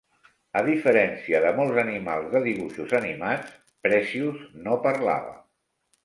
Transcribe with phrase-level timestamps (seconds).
[0.59, 3.51] A diferència de molts animals de dibuixos animats,
[3.89, 5.37] Precious no parlava.